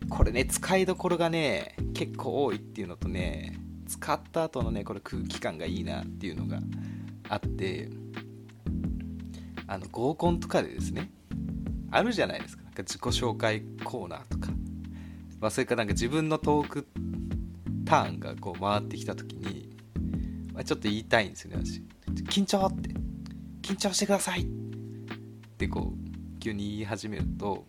[0.09, 6.59] これね使いどころがね結構多いっていうのとね使った後のねこれ空気感がいいなっていうのが
[7.29, 7.91] あって
[9.67, 11.11] あの合コンとかでですね
[11.91, 12.62] あるじゃないですか。
[12.81, 14.49] 自己紹介コーナーとか、
[15.39, 16.87] まあ、それかなんか自分のトーク
[17.85, 19.69] ターンがこう回ってきた時に、
[20.53, 21.83] まあ、ちょっと言いたいんですよね私。
[22.29, 22.89] 緊張って。
[23.61, 24.41] 緊張してください。
[24.41, 24.45] っ
[25.57, 27.65] てこう急に言い始めると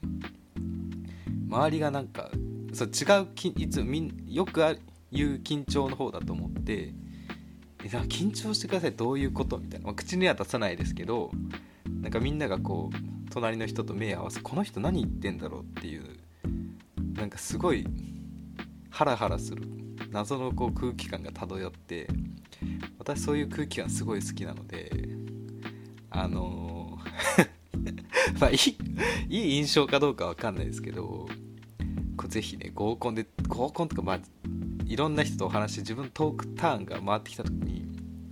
[1.49, 2.31] 周りがなんか
[2.73, 4.75] そう違うきいつみんよくあ
[5.13, 6.93] 言う緊張の方だと思って
[7.85, 9.59] え緊張してくださいどういうこと？
[9.59, 11.31] みたいな、まあ、口には出さないですけど
[12.01, 12.97] なんかみんながこう
[13.35, 16.05] 隣の人と目合わせこの人何言ってんだろうっていう
[17.15, 17.85] なんかすごい
[18.91, 19.65] ハラハラする
[20.11, 22.07] 謎のこう空気感が漂って
[22.97, 24.91] 私そういう空気感すごい好きなので
[26.11, 27.65] あのー
[28.39, 28.57] まあいい、
[29.29, 31.29] いい印象かどうかわかんないですけど、
[32.17, 34.21] こぜひね、合コンで、合コンとか、まあ、
[34.87, 37.87] いろんな人とお話して自分トークターンが回ってきた時に、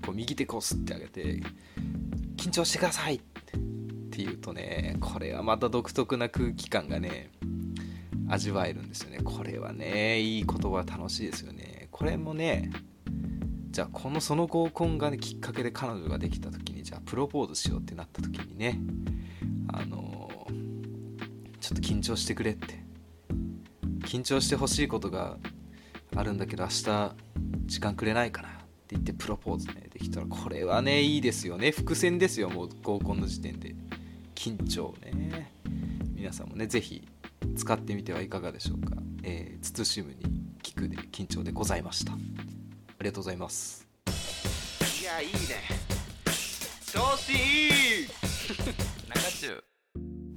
[0.04, 1.40] こう右手こうすってあげて
[2.36, 3.31] 緊張してくださいって
[4.18, 7.30] 言うとねこれはまた独特な空気感がね
[8.28, 9.18] 味わえるんですよね。
[9.22, 11.88] これはねいい言葉楽しいですよね。
[11.90, 12.70] これもね
[13.70, 18.78] じゃあこのその合コンが、ね、きっかけで彼女ができた時にじゃあプロポーズしようってなった時にね
[19.68, 20.30] あの
[21.60, 22.82] ちょっと緊張してくれって。
[24.02, 25.38] 緊張してほしいことが
[26.14, 27.14] あるんだけど明日
[27.64, 28.52] 時間くれないかなっ
[28.86, 31.70] て言ってプロポーズねできたらこれはねいいですよね。
[31.70, 33.74] 伏線ですよもう合コンの時点で。
[34.42, 35.52] 緊張ね。
[36.16, 37.06] 皆さんもね是非
[37.54, 40.16] 使ってみてはいかがでしょうか、えー、慎むに
[40.64, 42.14] 聞くで緊張でございました。
[42.14, 42.16] あ
[42.98, 43.86] りがとうございます。
[45.00, 45.38] いやいいね。
[46.92, 48.08] 調子いい。
[49.08, 49.64] 中中。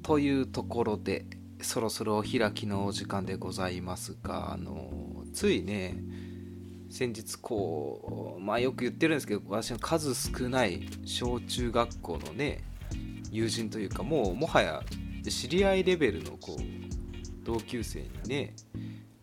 [0.04, 1.26] というところで
[1.64, 5.98] そろそろお開きのお時間でございますがあのついね
[6.92, 12.62] 先日こうまあよく言ってるんですけど私の数少ない小中学校のね
[13.36, 14.82] 友人というかもうもはや
[15.30, 16.62] 知り合いレベルのこう
[17.44, 18.56] 同級生にね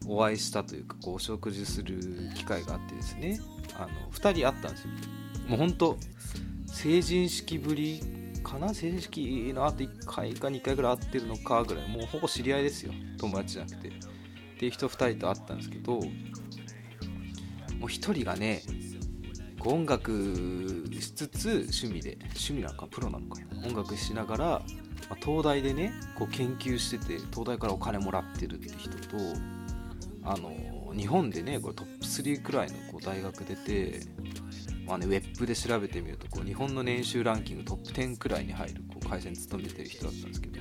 [0.07, 1.99] お会いしたというかこうお食事する
[2.35, 3.41] 機会があってですね
[3.75, 4.91] あの2人会ったんですよ。
[5.49, 5.97] もうほんと
[6.67, 8.01] 成人式ぶり
[8.43, 8.75] かな？
[8.75, 11.89] 成人式のあと1回か2回ぐらい会ってるのかぐらい。
[11.89, 12.93] もうほぼ知り合いですよ。
[13.19, 13.89] 友達じゃなくて。
[13.89, 13.93] っ
[14.59, 18.63] ていう人2人と会ったんですけどもう1人がね
[19.71, 20.11] 音楽
[21.01, 22.19] しつつ趣味で。
[22.43, 24.63] 趣味なのかプロなのか音楽しながら、ま
[25.11, 29.17] あ、東大でねこう研究してて東大からお金もらってるって人と
[30.25, 30.53] あの
[30.95, 34.01] 日本でねこれトップ3くらいのこう大学出て、
[34.87, 40.61] まあね、ウェブで調べてみるとこう日本の年収ランキングトップ10くらいに入るこう会社に勤めてる人だったんですけど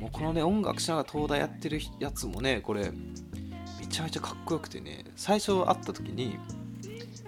[0.00, 2.90] もうこのね音楽しなが東大やってるやつもねこれ
[3.78, 6.38] めちゃめちゃかっこよくてね最初会った時に「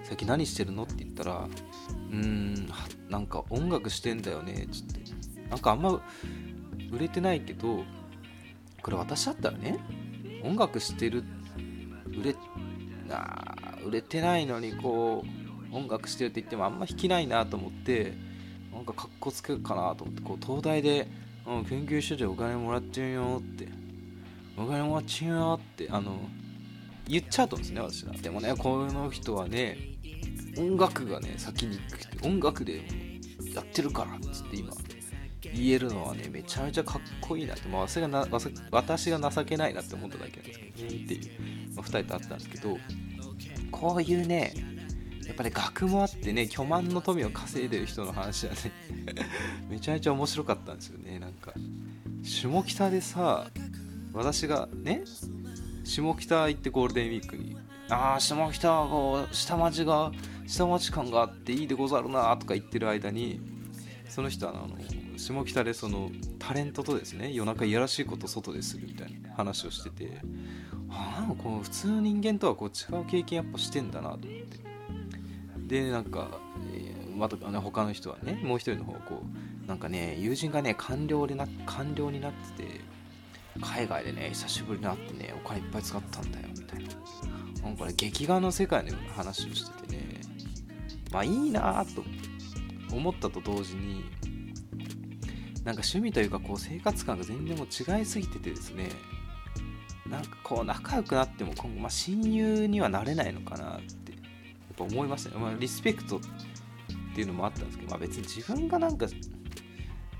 [0.03, 1.47] 最近何してるの?」って言ったら
[2.11, 2.67] 「うーん
[3.09, 5.01] なんか音楽してんだよね」っつって
[5.49, 6.01] なんかあんま
[6.91, 7.83] 売れてないけど
[8.81, 9.79] これ私だったらね
[10.43, 11.23] 音楽してる
[12.19, 12.35] 売れ
[13.09, 15.23] あ売れてないのにこ
[15.71, 18.13] う音楽してるって言ってもあんま弾きないなと思って
[18.71, 21.07] なんかかっこつけるかなと思ってこう東大で、
[21.47, 23.67] うん、研究所でお金もらってるよって
[24.57, 26.29] お金もらってるよってあの
[27.07, 29.92] 言っちゃうと思うんですね私はでもねこの人はね
[30.57, 32.83] 音楽がね先に行くて音楽で
[33.53, 34.71] やってるからっつって今
[35.53, 38.27] 言えるのはねめちゃめちゃかっこいいなって、まあ、私がな
[38.71, 42.77] 私が情けないなって思っただけなんですけどねっていう、まあ、2人と会ったんですけど
[43.71, 44.53] こういうね
[45.25, 48.59] やっぱり学もあってね巨万の富を稼いでる人の話はね
[49.69, 51.19] めちゃめちゃ面白かったんですよね。
[51.19, 51.53] なんか
[52.23, 53.49] 下北でさ
[54.13, 55.03] 私がね
[55.83, 57.55] 下北行ってゴールデンウィークに
[57.89, 60.11] ああ下北が下町が
[60.53, 63.41] 下町感があっていいでござるなとか言ってる間に
[64.07, 64.77] その人はあの
[65.17, 70.19] 下北でそのタレントとですね夜中いやらしいこと外でするみたいな話をしてて
[70.91, 74.63] ああこの普通の人間とはこう違う経験やっぱしてんだなと思って。
[75.65, 76.27] でなんか、
[76.71, 79.23] えー、またね他の人はねもう一人の方こ
[79.63, 82.81] うなんかね友人がね官僚でな官僚になってて
[83.59, 86.89] 海外でね久しぶりに会ってねお金いっぱい使ったんだよみたいな。
[87.63, 89.82] なんかね劇画の世界の話をしてて。
[91.13, 92.03] まあいいなと
[92.93, 94.03] 思ったと同時に
[95.63, 98.89] なんか趣味というかこう生活感が全然もう違いすぎててですね
[100.09, 104.17] なんかこう仲良くなっても今後、まあ、親友にはなれないのかなってや
[104.73, 109.07] っぱ思いましたね、まあ、リスペクトっていうのもあったんですけど、まあ、別に自分がなんか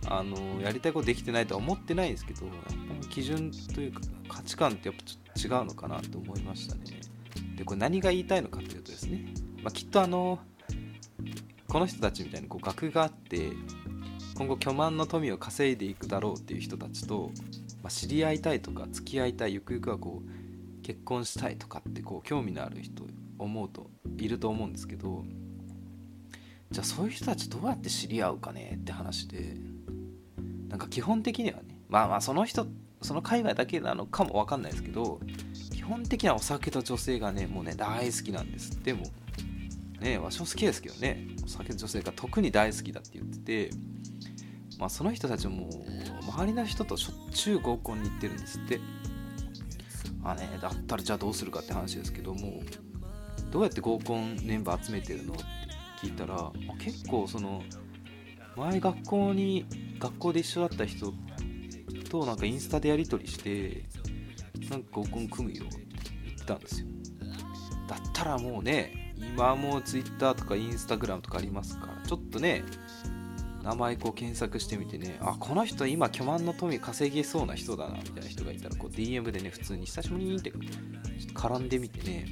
[0.08, 2.56] あのやりたいことできてないとは思ってないんですけどやっ
[3.02, 6.82] ぱ基準というか価値観ってやっぱちょっと違うのかなと思いましたね。
[7.58, 9.34] でこれ何が言いたいのかというとですね、
[9.64, 10.40] まあ、きっとあの
[11.74, 13.52] この人たちみたいにこう学があって
[14.36, 17.32] 今後巨万の富を稼いでいくだろうっていう人たちと、
[17.82, 23.04] まあ、知り合いたいとか付き合いたいゆくゆくはこう結婚したいとかってこう興味のある人
[23.40, 25.26] 思うといると思うんですけど
[26.70, 29.58] じゃあそういう人たちどうやって知り合うかねって話で
[30.70, 32.68] なんか基本的にはねまあまあその人
[33.02, 35.20] その海外だけなのかも分かんないですけど
[35.74, 38.80] 基本的にはお酒と女性がねもうね大好きなんです。
[38.84, 39.06] でも
[40.04, 41.28] ねわしも好きですけどね。
[41.44, 43.70] お酒と女性が特に大好きだって言ってて
[44.80, 45.70] まあ、その人たちも
[46.24, 48.80] 周りの人としょっちゅう合コンに行ってるんですって。
[50.26, 52.62] あねだったらじゃあどうするかって話ですけども
[53.52, 55.44] どうやって合コンメンバー集めてるのって
[56.02, 57.62] 聞いたら、まあ、結構その
[58.56, 59.66] 前学校に
[60.00, 61.14] 学校で一緒だった人
[62.10, 63.84] となんかインスタでやり取りして
[64.70, 65.86] なんか合コン組むよって
[66.26, 66.88] 言ったんですよ。
[67.88, 69.03] だったらもうね
[69.36, 71.94] 今もう Twitter とか Instagram とかありますから。
[72.08, 72.64] ちょっとね
[73.64, 75.18] 名前こう検索してみてね。
[75.22, 80.52] あこの人今巨万の富稼げそうな人だなみたいな人がいたらこう DM でね普通に久しぶりにって
[81.34, 82.28] 絡んでみてね。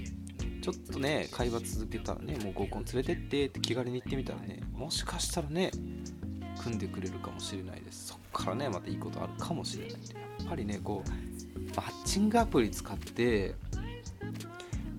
[0.62, 5.72] ちょっとね会話続けたらねもう合コン連れてってって気軽に言ってみたらねもしかしたらね
[6.62, 8.10] 組んでくれるかもしれないです。
[8.10, 9.96] そっからねまたいいことあるかもしれない。
[9.96, 11.10] んでやっぱりねこう
[11.76, 13.56] マッチングアプリ使って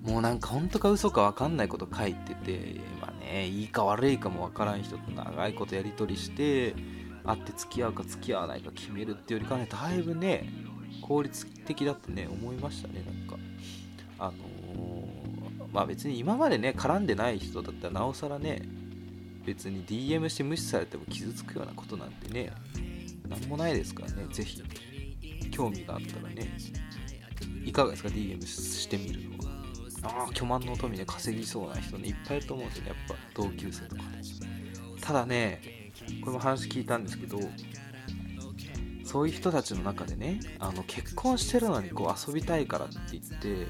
[0.03, 6.75] もうなんか本当か嘘か分かんないこと書いててまあねいいか悪いかも分からん人と長いことやり取りして
[7.25, 10.49] 会って付き合うか付き合わないか決めるっていうよりかねだいぶね
[11.01, 13.37] 効率的だってね思いましたねなんか。
[14.19, 14.43] あのー
[15.73, 18.61] まあ別に今までね絡んでない人だったらなおさらね
[19.43, 22.51] 別に DM して無視されても傷つくようなことなんてね
[23.27, 24.61] なんもないですからねぜひ。
[25.51, 26.57] 興味があったらね。
[27.63, 29.42] いかがですか DM してみるのは。
[30.03, 34.01] あ巨万の富で稼ぎそうな人ねいっぱいいると思うんですよねやっぱ同級生とか。
[34.01, 35.91] でただね
[36.21, 37.39] これも話聞いたんですけど
[39.03, 43.67] そういう人たちの中でねあの結婚してるのにこう遊びたいからって言って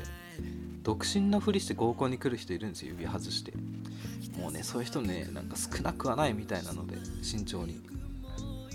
[0.83, 3.53] 独身のふりして合コンに来る人いるんですよ指外して。
[4.37, 7.81] もうねそういう人ねなんか少なくはないみたいなので慎重に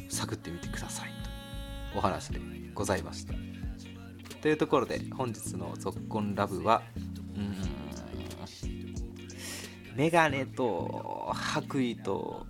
[0.08, 1.10] 探ってみてください
[1.92, 2.40] とお話で
[2.74, 3.34] ございました。
[4.40, 6.82] というところで本日の「ぞっこんラブは」
[9.94, 12.46] メガネと白衣と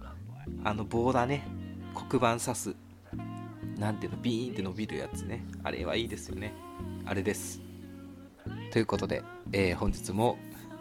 [0.65, 1.47] あの棒だね。
[2.11, 2.77] 黒板刺す。
[3.79, 5.45] なんていうのビーンって伸びるやつね。
[5.63, 6.53] あれはいいですよね。
[7.07, 7.61] あれです。
[8.71, 9.23] ということで、
[9.53, 10.37] えー本日も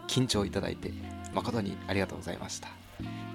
[0.06, 0.92] 緊張いただいて
[1.34, 2.68] 誠にありがとうございました、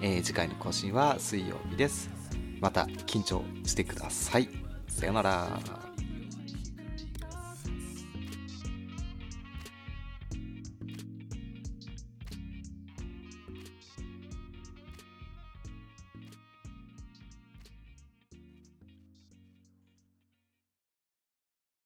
[0.01, 2.09] えー次回の更新は水曜日です。
[2.59, 4.49] また緊張してください。
[4.87, 5.92] さよなら。